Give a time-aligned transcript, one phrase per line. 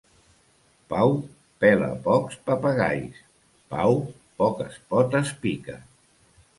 [0.93, 1.11] Pau
[1.65, 3.23] pela pocs papagais;
[3.75, 3.95] Pau
[4.43, 5.83] poques potes pica.